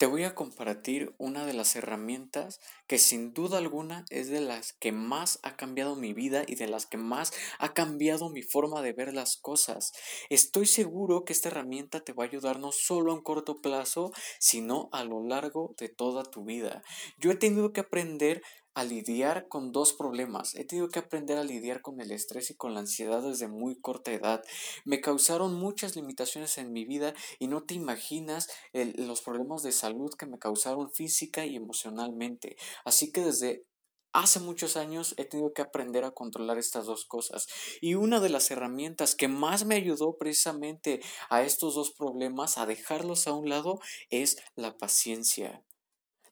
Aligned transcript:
te 0.00 0.06
voy 0.06 0.24
a 0.24 0.34
compartir 0.34 1.14
una 1.18 1.44
de 1.44 1.52
las 1.52 1.76
herramientas 1.76 2.58
que 2.86 2.96
sin 2.96 3.34
duda 3.34 3.58
alguna 3.58 4.06
es 4.08 4.30
de 4.30 4.40
las 4.40 4.72
que 4.72 4.92
más 4.92 5.40
ha 5.42 5.58
cambiado 5.58 5.94
mi 5.94 6.14
vida 6.14 6.42
y 6.46 6.54
de 6.54 6.68
las 6.68 6.86
que 6.86 6.96
más 6.96 7.34
ha 7.58 7.74
cambiado 7.74 8.30
mi 8.30 8.40
forma 8.40 8.80
de 8.80 8.94
ver 8.94 9.12
las 9.12 9.36
cosas. 9.36 9.92
Estoy 10.30 10.64
seguro 10.64 11.26
que 11.26 11.34
esta 11.34 11.50
herramienta 11.50 12.00
te 12.00 12.14
va 12.14 12.24
a 12.24 12.28
ayudar 12.28 12.60
no 12.60 12.72
solo 12.72 13.12
a 13.12 13.14
un 13.14 13.20
corto 13.20 13.60
plazo, 13.60 14.10
sino 14.38 14.88
a 14.90 15.04
lo 15.04 15.22
largo 15.22 15.74
de 15.76 15.90
toda 15.90 16.24
tu 16.24 16.46
vida. 16.46 16.82
Yo 17.18 17.30
he 17.30 17.36
tenido 17.36 17.74
que 17.74 17.80
aprender 17.80 18.42
a 18.74 18.84
lidiar 18.84 19.48
con 19.48 19.72
dos 19.72 19.92
problemas. 19.92 20.54
He 20.54 20.64
tenido 20.64 20.88
que 20.88 21.00
aprender 21.00 21.38
a 21.38 21.44
lidiar 21.44 21.82
con 21.82 22.00
el 22.00 22.12
estrés 22.12 22.50
y 22.50 22.56
con 22.56 22.74
la 22.74 22.80
ansiedad 22.80 23.22
desde 23.22 23.48
muy 23.48 23.80
corta 23.80 24.12
edad. 24.12 24.42
Me 24.84 25.00
causaron 25.00 25.54
muchas 25.54 25.96
limitaciones 25.96 26.58
en 26.58 26.72
mi 26.72 26.84
vida 26.84 27.14
y 27.38 27.48
no 27.48 27.64
te 27.64 27.74
imaginas 27.74 28.48
los 28.72 29.22
problemas 29.22 29.62
de 29.62 29.72
salud 29.72 30.10
que 30.18 30.26
me 30.26 30.38
causaron 30.38 30.90
física 30.90 31.46
y 31.46 31.56
emocionalmente. 31.56 32.56
Así 32.84 33.12
que 33.12 33.22
desde 33.22 33.64
Hace 34.12 34.40
muchos 34.40 34.76
años 34.76 35.14
he 35.18 35.24
tenido 35.24 35.52
que 35.52 35.62
aprender 35.62 36.04
a 36.04 36.10
controlar 36.10 36.58
estas 36.58 36.86
dos 36.86 37.04
cosas 37.04 37.46
y 37.80 37.94
una 37.94 38.18
de 38.18 38.28
las 38.28 38.50
herramientas 38.50 39.14
que 39.14 39.28
más 39.28 39.64
me 39.64 39.76
ayudó 39.76 40.16
precisamente 40.18 41.00
a 41.28 41.42
estos 41.42 41.76
dos 41.76 41.92
problemas, 41.92 42.58
a 42.58 42.66
dejarlos 42.66 43.28
a 43.28 43.34
un 43.34 43.48
lado, 43.48 43.78
es 44.08 44.36
la 44.56 44.76
paciencia. 44.76 45.62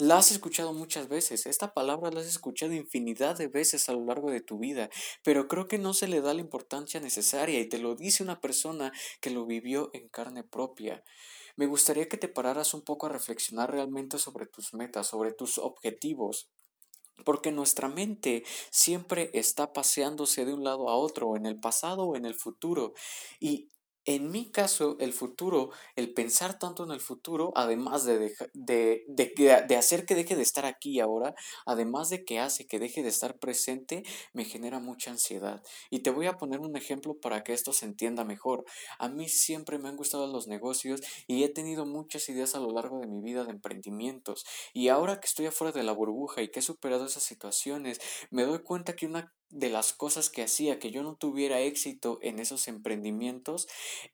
La 0.00 0.18
has 0.18 0.32
escuchado 0.32 0.72
muchas 0.72 1.08
veces, 1.08 1.46
esta 1.46 1.72
palabra 1.72 2.10
la 2.10 2.20
has 2.20 2.26
escuchado 2.26 2.72
infinidad 2.72 3.38
de 3.38 3.46
veces 3.46 3.88
a 3.88 3.92
lo 3.92 4.04
largo 4.04 4.28
de 4.28 4.40
tu 4.40 4.58
vida, 4.58 4.90
pero 5.22 5.46
creo 5.46 5.68
que 5.68 5.78
no 5.78 5.94
se 5.94 6.08
le 6.08 6.20
da 6.20 6.34
la 6.34 6.40
importancia 6.40 6.98
necesaria 6.98 7.60
y 7.60 7.68
te 7.68 7.78
lo 7.78 7.94
dice 7.94 8.24
una 8.24 8.40
persona 8.40 8.90
que 9.20 9.30
lo 9.30 9.46
vivió 9.46 9.90
en 9.92 10.08
carne 10.08 10.42
propia. 10.42 11.04
Me 11.54 11.66
gustaría 11.66 12.08
que 12.08 12.16
te 12.16 12.26
pararas 12.26 12.74
un 12.74 12.82
poco 12.82 13.06
a 13.06 13.10
reflexionar 13.10 13.70
realmente 13.70 14.18
sobre 14.18 14.46
tus 14.46 14.74
metas, 14.74 15.06
sobre 15.06 15.32
tus 15.32 15.58
objetivos. 15.58 16.50
Porque 17.24 17.52
nuestra 17.52 17.88
mente 17.88 18.42
siempre 18.72 19.30
está 19.32 19.72
paseándose 19.72 20.44
de 20.44 20.54
un 20.54 20.64
lado 20.64 20.88
a 20.88 20.96
otro, 20.96 21.36
en 21.36 21.46
el 21.46 21.60
pasado 21.60 22.02
o 22.02 22.16
en 22.16 22.24
el 22.24 22.34
futuro. 22.34 22.94
Y 23.38 23.70
en 24.06 24.30
mi 24.30 24.50
caso, 24.50 24.96
el 25.00 25.12
futuro, 25.12 25.70
el 25.96 26.12
pensar 26.12 26.58
tanto 26.58 26.84
en 26.84 26.90
el 26.90 27.00
futuro, 27.00 27.52
además 27.54 28.04
de, 28.04 28.34
de, 28.52 29.04
de, 29.08 29.76
hacer 29.76 30.04
que 30.04 30.14
deje 30.14 30.36
de 30.36 30.42
estar 30.42 30.66
aquí 30.66 31.00
ahora, 31.00 31.34
además 31.64 32.10
de 32.10 32.24
que 32.24 32.38
hace 32.38 32.66
que 32.66 32.78
deje 32.78 33.02
de 33.02 33.08
estar 33.08 33.38
presente, 33.38 34.02
me 34.32 34.44
genera 34.44 34.78
mucha 34.78 35.10
ansiedad. 35.10 35.62
Y 35.90 36.00
te 36.00 36.10
voy 36.10 36.26
a 36.26 36.36
poner 36.36 36.60
un 36.60 36.76
ejemplo 36.76 37.18
para 37.18 37.42
que 37.42 37.52
esto 37.54 37.72
se 37.72 37.86
entienda 37.86 38.24
mejor. 38.24 38.64
A 38.98 39.08
mí 39.08 39.28
siempre 39.28 39.78
me 39.78 39.88
han 39.88 39.96
gustado 39.96 40.26
los 40.26 40.48
negocios 40.48 41.00
y 41.26 41.44
he 41.44 41.48
tenido 41.48 41.86
muchas 41.86 42.28
ideas 42.28 42.54
a 42.54 42.60
lo 42.60 42.70
largo 42.70 43.00
de 43.00 43.06
mi 43.06 43.22
vida 43.22 43.44
de 43.44 43.52
emprendimientos. 43.52 44.44
Y 44.72 44.88
ahora 44.88 45.20
que 45.20 45.26
estoy 45.26 45.46
afuera 45.46 45.72
de 45.72 45.82
la 45.82 45.92
burbuja 45.92 46.42
y 46.42 46.50
que 46.50 46.60
he 46.60 46.62
superado 46.62 47.06
esas 47.06 47.22
situaciones, 47.22 48.00
me 48.30 48.44
doy 48.44 48.58
cuenta 48.60 48.96
que 48.96 49.06
una 49.06 49.32
de 49.50 49.68
las 49.68 49.92
cosas 49.92 50.30
que 50.30 50.42
hacía 50.42 50.78
que 50.78 50.90
yo 50.90 51.02
no 51.02 51.16
tuviera 51.16 51.60
éxito 51.60 52.18
en 52.22 52.38
esos 52.38 52.66
emprendimientos 52.66 53.68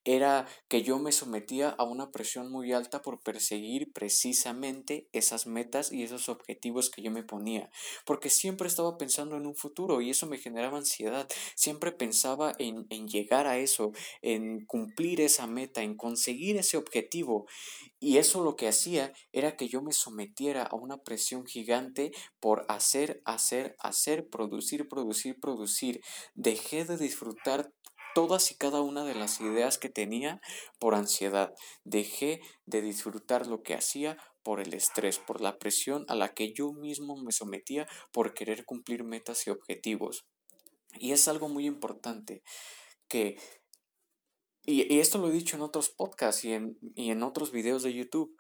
era 0.05 0.47
que 0.69 0.83
yo 0.83 0.99
me 0.99 1.13
sometía 1.13 1.71
a 1.71 1.85
una 1.85 2.11
presión 2.11 2.51
muy 2.51 2.73
alta 2.73 3.03
por 3.03 3.21
perseguir 3.21 3.93
precisamente 3.93 5.09
esas 5.13 5.47
metas 5.47 5.93
y 5.93 6.03
esos 6.03 6.29
objetivos 6.29 6.91
que 6.91 7.03
yo 7.03 7.11
me 7.11 7.23
ponía, 7.23 7.71
porque 8.05 8.31
siempre 8.31 8.69
estaba 8.69 8.99
pensando 8.99 9.37
en 9.37 9.47
un 9.47 9.57
futuro 9.57 10.01
y 10.01 10.11
eso 10.11 10.27
me 10.27 10.39
generaba 10.39 10.79
ansiedad, 10.79 11.29
siempre 11.55 11.93
pensaba 11.93 12.53
en, 12.59 12.87
en 12.91 13.09
llegar 13.09 13.47
a 13.47 13.59
eso, 13.59 13.93
en 14.23 14.65
cumplir 14.67 15.21
esa 15.21 15.47
meta, 15.47 15.83
en 15.83 15.97
conseguir 15.97 16.57
ese 16.57 16.77
objetivo. 16.77 17.47
Y 18.03 18.17
eso 18.17 18.43
lo 18.43 18.57
que 18.57 18.67
hacía 18.67 19.13
era 19.31 19.57
que 19.57 19.69
yo 19.69 19.83
me 19.83 19.93
sometiera 19.93 20.63
a 20.63 20.75
una 20.75 21.03
presión 21.03 21.47
gigante 21.47 22.13
por 22.41 22.65
hacer, 22.69 23.21
hacer, 23.27 23.77
hacer, 23.79 24.31
producir, 24.31 24.89
producir, 24.89 25.30
producir. 25.35 26.01
Dejé 26.35 26.85
de 26.85 26.97
disfrutar 26.97 27.73
todas 28.15 28.51
y 28.51 28.57
cada 28.57 28.81
una 28.81 29.05
de 29.05 29.15
las 29.15 29.41
ideas 29.41 29.79
que 29.79 29.89
tenía 29.89 30.41
por 30.79 30.95
ansiedad. 30.95 31.55
Dejé 31.85 32.41
de 32.67 32.83
disfrutar 32.83 33.47
lo 33.47 33.63
que 33.63 33.75
hacía 33.75 34.17
por 34.43 34.61
el 34.61 34.75
estrés, 34.75 35.19
por 35.19 35.41
la 35.41 35.59
presión 35.59 36.05
a 36.09 36.15
la 36.15 36.35
que 36.35 36.53
yo 36.53 36.73
mismo 36.73 37.17
me 37.17 37.33
sometía 37.33 37.87
por 38.13 38.35
querer 38.35 38.65
cumplir 38.65 39.05
metas 39.05 39.47
y 39.47 39.51
objetivos. 39.51 40.27
Y 40.99 41.13
es 41.13 41.29
algo 41.29 41.49
muy 41.49 41.67
importante 41.67 42.43
que 43.07 43.39
y, 44.67 44.99
esto 44.99 45.19
lo 45.19 45.29
he 45.29 45.33
dicho 45.33 45.57
en 45.57 45.63
otros 45.63 45.91
podcasts 45.91 46.45
y 46.45 46.53
en, 46.53 46.79
y 46.95 47.11
en 47.11 47.23
otros 47.23 47.51
videos 47.51 47.83
de 47.83 47.95
YouTube, 47.95 48.37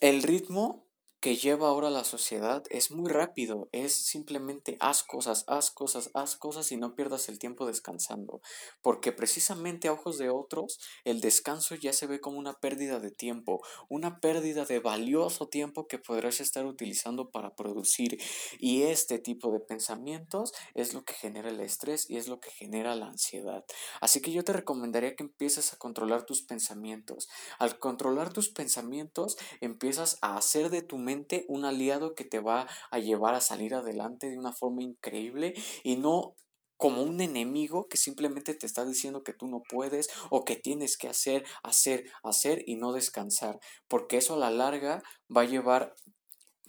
el 0.00 0.22
ritmo 0.22 0.89
que 1.20 1.36
lleva 1.36 1.68
ahora 1.68 1.90
la 1.90 2.04
sociedad 2.04 2.64
es 2.70 2.90
muy 2.90 3.10
rápido, 3.10 3.68
es 3.72 3.92
simplemente 3.92 4.78
haz 4.80 5.02
cosas, 5.02 5.44
haz 5.48 5.70
cosas, 5.70 6.10
haz 6.14 6.36
cosas 6.36 6.72
y 6.72 6.78
no 6.78 6.94
pierdas 6.94 7.28
el 7.28 7.38
tiempo 7.38 7.66
descansando, 7.66 8.40
porque 8.80 9.12
precisamente 9.12 9.88
a 9.88 9.92
ojos 9.92 10.16
de 10.16 10.30
otros 10.30 10.80
el 11.04 11.20
descanso 11.20 11.74
ya 11.74 11.92
se 11.92 12.06
ve 12.06 12.20
como 12.20 12.38
una 12.38 12.54
pérdida 12.54 13.00
de 13.00 13.10
tiempo, 13.10 13.60
una 13.90 14.20
pérdida 14.20 14.64
de 14.64 14.80
valioso 14.80 15.48
tiempo 15.48 15.86
que 15.86 15.98
podrás 15.98 16.40
estar 16.40 16.64
utilizando 16.64 17.30
para 17.30 17.54
producir 17.54 18.18
y 18.58 18.82
este 18.82 19.18
tipo 19.18 19.52
de 19.52 19.60
pensamientos 19.60 20.52
es 20.74 20.94
lo 20.94 21.04
que 21.04 21.12
genera 21.12 21.50
el 21.50 21.60
estrés 21.60 22.08
y 22.08 22.16
es 22.16 22.28
lo 22.28 22.40
que 22.40 22.50
genera 22.50 22.94
la 22.94 23.08
ansiedad. 23.08 23.64
Así 24.00 24.22
que 24.22 24.32
yo 24.32 24.42
te 24.42 24.54
recomendaría 24.54 25.16
que 25.16 25.24
empieces 25.24 25.74
a 25.74 25.76
controlar 25.76 26.24
tus 26.24 26.40
pensamientos. 26.42 27.28
Al 27.58 27.78
controlar 27.78 28.32
tus 28.32 28.48
pensamientos 28.48 29.36
empiezas 29.60 30.16
a 30.22 30.38
hacer 30.38 30.70
de 30.70 30.80
tu 30.80 30.96
mente 30.96 31.09
un 31.48 31.64
aliado 31.64 32.14
que 32.14 32.24
te 32.24 32.40
va 32.40 32.66
a 32.90 32.98
llevar 32.98 33.34
a 33.34 33.40
salir 33.40 33.74
adelante 33.74 34.28
de 34.28 34.38
una 34.38 34.52
forma 34.52 34.82
increíble 34.82 35.54
y 35.82 35.96
no 35.96 36.34
como 36.76 37.02
un 37.02 37.20
enemigo 37.20 37.88
que 37.88 37.98
simplemente 37.98 38.54
te 38.54 38.64
está 38.64 38.86
diciendo 38.86 39.22
que 39.22 39.34
tú 39.34 39.46
no 39.48 39.62
puedes 39.68 40.08
o 40.30 40.46
que 40.46 40.56
tienes 40.56 40.96
que 40.96 41.08
hacer, 41.08 41.44
hacer, 41.62 42.10
hacer 42.22 42.64
y 42.66 42.76
no 42.76 42.94
descansar, 42.94 43.60
porque 43.86 44.16
eso 44.16 44.34
a 44.34 44.38
la 44.38 44.50
larga 44.50 45.02
va 45.34 45.42
a 45.42 45.44
llevar 45.44 45.94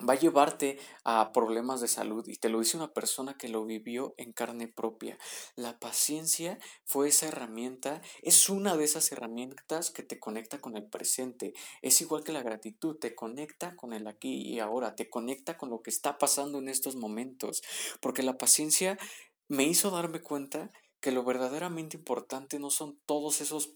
va 0.08 0.14
a 0.14 0.20
llevarte 0.20 0.80
a 1.04 1.32
problemas 1.32 1.82
de 1.82 1.88
salud 1.88 2.28
y 2.28 2.36
te 2.36 2.50
lo 2.50 2.60
dice 2.60 2.78
una 2.78 2.94
persona 2.94 3.38
que 3.38 3.50
lo 3.50 3.66
vivió 3.66 4.14
en 4.18 4.34
carne 4.34 4.68
propia. 4.68 5.18
La 5.56 5.80
paciencia 5.80 6.58
fue 6.86 7.10
esa 7.10 7.28
herramienta, 7.28 8.02
es 8.22 8.50
una 8.50 8.76
de 8.78 8.86
esas 8.86 9.12
herramientas 9.12 9.92
que 9.92 10.04
te 10.04 10.20
conecta 10.20 10.60
con 10.60 10.76
el 10.76 10.86
presente. 10.86 11.54
Es 11.82 12.02
igual 12.02 12.24
que 12.24 12.32
la 12.32 12.44
gratitud, 12.44 12.98
te 12.98 13.16
conecta 13.16 13.76
con 13.76 13.94
el 13.94 14.08
aquí 14.08 14.42
y 14.42 14.60
ahora, 14.60 14.96
te 14.96 15.10
conecta 15.10 15.58
con 15.58 15.70
lo 15.70 15.82
que 15.82 15.90
está 15.90 16.18
pasando 16.18 16.60
en 16.60 16.70
estos 16.70 16.96
momentos, 16.96 17.62
porque 18.00 18.24
la 18.24 18.38
paciencia 18.38 18.98
me 19.48 19.64
hizo 19.64 19.92
darme 19.92 20.22
cuenta 20.22 20.72
que 21.02 21.12
lo 21.12 21.24
verdaderamente 21.24 21.98
importante 21.98 22.60
no 22.60 22.70
son 22.70 23.00
todos 23.06 23.42
esos 23.42 23.76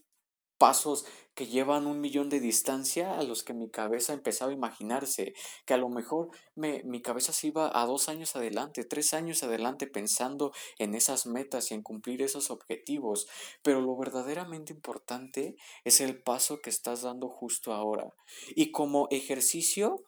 pasos 0.58 1.04
que 1.34 1.46
llevan 1.46 1.86
un 1.86 2.00
millón 2.00 2.30
de 2.30 2.40
distancia 2.40 3.18
a 3.18 3.22
los 3.22 3.44
que 3.44 3.52
mi 3.52 3.68
cabeza 3.68 4.14
empezaba 4.14 4.50
a 4.50 4.54
imaginarse, 4.54 5.34
que 5.66 5.74
a 5.74 5.76
lo 5.76 5.90
mejor 5.90 6.30
me, 6.54 6.82
mi 6.84 7.02
cabeza 7.02 7.32
se 7.34 7.48
iba 7.48 7.70
a 7.78 7.84
dos 7.84 8.08
años 8.08 8.34
adelante, 8.36 8.84
tres 8.84 9.12
años 9.12 9.42
adelante 9.42 9.86
pensando 9.86 10.52
en 10.78 10.94
esas 10.94 11.26
metas 11.26 11.70
y 11.70 11.74
en 11.74 11.82
cumplir 11.82 12.22
esos 12.22 12.50
objetivos, 12.50 13.28
pero 13.62 13.82
lo 13.82 13.96
verdaderamente 13.96 14.72
importante 14.72 15.56
es 15.84 16.00
el 16.00 16.22
paso 16.22 16.60
que 16.62 16.70
estás 16.70 17.02
dando 17.02 17.28
justo 17.28 17.74
ahora. 17.74 18.14
Y 18.54 18.72
como 18.72 19.08
ejercicio, 19.10 20.02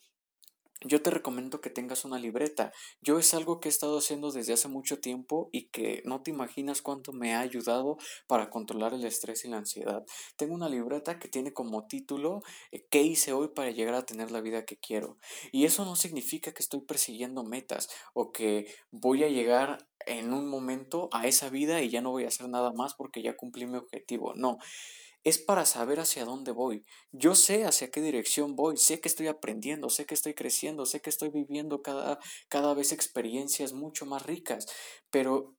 yo 0.82 1.02
te 1.02 1.10
recomiendo 1.10 1.60
que 1.60 1.70
tengas 1.70 2.04
una 2.04 2.18
libreta. 2.18 2.72
Yo 3.00 3.18
es 3.18 3.34
algo 3.34 3.58
que 3.58 3.68
he 3.68 3.70
estado 3.70 3.98
haciendo 3.98 4.30
desde 4.30 4.52
hace 4.52 4.68
mucho 4.68 5.00
tiempo 5.00 5.48
y 5.52 5.68
que 5.68 6.02
no 6.04 6.22
te 6.22 6.30
imaginas 6.30 6.82
cuánto 6.82 7.12
me 7.12 7.34
ha 7.34 7.40
ayudado 7.40 7.98
para 8.26 8.48
controlar 8.48 8.94
el 8.94 9.04
estrés 9.04 9.44
y 9.44 9.48
la 9.48 9.58
ansiedad. 9.58 10.04
Tengo 10.36 10.54
una 10.54 10.68
libreta 10.68 11.18
que 11.18 11.28
tiene 11.28 11.52
como 11.52 11.86
título 11.86 12.42
eh, 12.70 12.86
¿Qué 12.90 13.02
hice 13.02 13.32
hoy 13.32 13.48
para 13.48 13.70
llegar 13.70 13.94
a 13.94 14.06
tener 14.06 14.30
la 14.30 14.40
vida 14.40 14.64
que 14.64 14.76
quiero? 14.76 15.18
Y 15.50 15.64
eso 15.64 15.84
no 15.84 15.96
significa 15.96 16.52
que 16.52 16.62
estoy 16.62 16.80
persiguiendo 16.80 17.42
metas 17.42 17.88
o 18.14 18.30
que 18.30 18.72
voy 18.90 19.24
a 19.24 19.28
llegar 19.28 19.88
en 20.06 20.32
un 20.32 20.48
momento 20.48 21.08
a 21.12 21.26
esa 21.26 21.50
vida 21.50 21.82
y 21.82 21.90
ya 21.90 22.00
no 22.00 22.10
voy 22.12 22.24
a 22.24 22.28
hacer 22.28 22.48
nada 22.48 22.72
más 22.72 22.94
porque 22.94 23.20
ya 23.22 23.36
cumplí 23.36 23.66
mi 23.66 23.78
objetivo. 23.78 24.34
No 24.34 24.58
es 25.28 25.38
para 25.38 25.66
saber 25.66 26.00
hacia 26.00 26.24
dónde 26.24 26.52
voy. 26.52 26.84
Yo 27.12 27.34
sé 27.34 27.64
hacia 27.64 27.90
qué 27.90 28.00
dirección 28.00 28.56
voy, 28.56 28.76
sé 28.76 29.00
que 29.00 29.08
estoy 29.08 29.26
aprendiendo, 29.26 29.90
sé 29.90 30.06
que 30.06 30.14
estoy 30.14 30.34
creciendo, 30.34 30.86
sé 30.86 31.00
que 31.00 31.10
estoy 31.10 31.28
viviendo 31.30 31.82
cada, 31.82 32.18
cada 32.48 32.74
vez 32.74 32.92
experiencias 32.92 33.72
mucho 33.72 34.06
más 34.06 34.24
ricas, 34.24 34.66
pero 35.10 35.54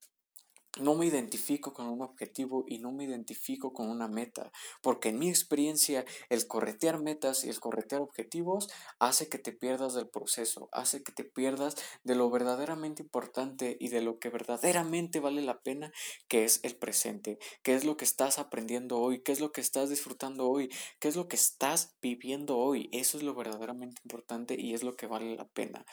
no 0.78 0.96
me 0.96 1.06
identifico 1.06 1.74
con 1.74 1.88
un 1.88 2.02
objetivo 2.02 2.64
y 2.68 2.80
no 2.80 2.92
me 2.92 3.04
identifico 3.04 3.74
con 3.74 3.90
una 3.90 4.08
meta, 4.08 4.52
porque 4.82 5.10
en 5.10 5.20
mi 5.20 5.30
experiencia 5.30 6.06
el 6.30 6.48
corretear 6.48 7.02
metas 7.02 7.44
y 7.44 7.50
el 7.50 7.60
corretear 7.60 8.02
objetivos 8.02 8.70
hace 9.00 9.30
que 9.30 9.40
te 9.40 9.52
pierdas 9.52 9.94
del 9.94 10.08
proceso, 10.08 10.70
hace 10.72 11.04
que 11.04 11.12
te 11.12 11.24
pierdas 11.24 11.76
de 12.04 12.16
lo 12.16 12.30
verdaderamente 12.30 13.04
importante 13.04 13.78
y 13.80 13.90
de 13.90 14.02
lo 14.02 14.20
que 14.20 14.30
verdaderamente 14.30 15.20
vale 15.20 15.42
la 15.42 15.60
pena, 15.60 15.92
que 16.28 16.46
es 16.46 16.60
el 16.64 16.76
presente, 16.76 17.40
que 17.64 17.76
es 17.76 17.84
lo 17.84 17.98
que 17.98 18.06
estás 18.06 18.40
aprendiendo 18.40 19.00
hoy, 19.00 19.22
qué 19.22 19.32
es 19.32 19.40
lo 19.40 19.52
que 19.52 19.62
estás 19.62 19.90
disfrutando 19.90 20.50
hoy, 20.50 20.70
qué 21.00 21.08
es 21.08 21.16
lo 21.16 21.28
que 21.28 21.36
estás 21.36 21.96
viviendo 22.02 22.58
hoy, 22.58 22.90
eso 22.92 23.18
es 23.18 23.24
lo 23.24 23.34
verdaderamente 23.34 24.02
importante 24.04 24.56
y 24.60 24.74
es 24.74 24.84
lo 24.84 24.96
que 24.96 25.08
vale 25.08 25.36
la 25.36 25.48
pena. 25.48 25.86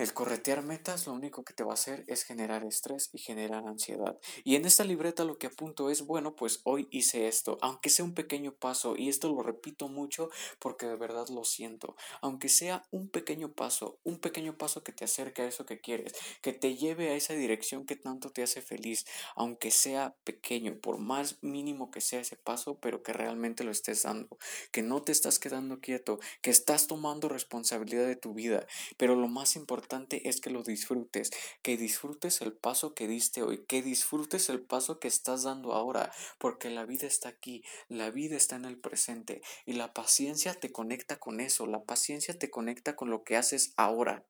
El 0.00 0.14
corretear 0.14 0.62
metas 0.62 1.06
lo 1.06 1.12
único 1.12 1.44
que 1.44 1.52
te 1.52 1.62
va 1.62 1.72
a 1.72 1.74
hacer 1.74 2.04
es 2.06 2.22
generar 2.22 2.64
estrés 2.64 3.10
y 3.12 3.18
generar 3.18 3.68
ansiedad. 3.68 4.18
Y 4.44 4.54
en 4.56 4.64
esta 4.64 4.82
libreta 4.82 5.24
lo 5.24 5.36
que 5.36 5.48
apunto 5.48 5.90
es, 5.90 6.06
bueno, 6.06 6.34
pues 6.34 6.60
hoy 6.64 6.88
hice 6.90 7.28
esto, 7.28 7.58
aunque 7.60 7.90
sea 7.90 8.06
un 8.06 8.14
pequeño 8.14 8.54
paso, 8.54 8.96
y 8.96 9.10
esto 9.10 9.28
lo 9.28 9.42
repito 9.42 9.88
mucho 9.88 10.30
porque 10.58 10.86
de 10.86 10.96
verdad 10.96 11.28
lo 11.28 11.44
siento, 11.44 11.96
aunque 12.22 12.48
sea 12.48 12.86
un 12.90 13.10
pequeño 13.10 13.52
paso, 13.52 13.98
un 14.02 14.18
pequeño 14.18 14.56
paso 14.56 14.82
que 14.82 14.92
te 14.92 15.04
acerque 15.04 15.42
a 15.42 15.48
eso 15.48 15.66
que 15.66 15.82
quieres, 15.82 16.14
que 16.40 16.54
te 16.54 16.76
lleve 16.76 17.10
a 17.10 17.14
esa 17.14 17.34
dirección 17.34 17.84
que 17.84 17.96
tanto 17.96 18.30
te 18.30 18.42
hace 18.42 18.62
feliz, 18.62 19.04
aunque 19.36 19.70
sea 19.70 20.16
pequeño, 20.24 20.78
por 20.80 20.96
más 20.96 21.36
mínimo 21.42 21.90
que 21.90 22.00
sea 22.00 22.20
ese 22.20 22.36
paso, 22.36 22.78
pero 22.80 23.02
que 23.02 23.12
realmente 23.12 23.64
lo 23.64 23.70
estés 23.70 24.04
dando, 24.04 24.38
que 24.72 24.80
no 24.80 25.02
te 25.02 25.12
estás 25.12 25.38
quedando 25.38 25.78
quieto, 25.78 26.20
que 26.40 26.48
estás 26.48 26.86
tomando 26.86 27.28
responsabilidad 27.28 28.06
de 28.06 28.16
tu 28.16 28.32
vida, 28.32 28.66
pero 28.96 29.14
lo 29.14 29.28
más 29.28 29.56
importante 29.90 30.28
es 30.28 30.40
que 30.40 30.50
lo 30.50 30.62
disfrutes, 30.62 31.30
que 31.62 31.76
disfrutes 31.76 32.42
el 32.42 32.52
paso 32.52 32.94
que 32.94 33.08
diste 33.08 33.42
hoy, 33.42 33.64
que 33.66 33.82
disfrutes 33.82 34.48
el 34.48 34.62
paso 34.62 35.00
que 35.00 35.08
estás 35.08 35.42
dando 35.42 35.72
ahora, 35.72 36.12
porque 36.38 36.70
la 36.70 36.86
vida 36.86 37.08
está 37.08 37.28
aquí, 37.28 37.64
la 37.88 38.10
vida 38.10 38.36
está 38.36 38.54
en 38.54 38.66
el 38.66 38.78
presente 38.78 39.42
y 39.66 39.72
la 39.72 39.92
paciencia 39.92 40.54
te 40.54 40.70
conecta 40.70 41.18
con 41.18 41.40
eso, 41.40 41.66
la 41.66 41.82
paciencia 41.82 42.38
te 42.38 42.50
conecta 42.50 42.94
con 42.94 43.10
lo 43.10 43.24
que 43.24 43.36
haces 43.36 43.74
ahora, 43.76 44.24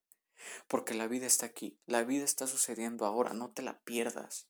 porque 0.67 0.95
la 0.95 1.07
vida 1.09 1.27
está 1.27 1.45
aquí, 1.45 1.79
la 1.85 2.05
vida 2.05 2.25
está 2.25 2.47
sucediendo 2.47 3.05
ahora, 3.05 3.35
no 3.35 3.51
te 3.51 3.61
la 3.61 3.81
pierdas. 3.81 4.50